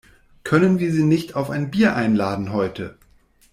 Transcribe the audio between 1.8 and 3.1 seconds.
einladen heute?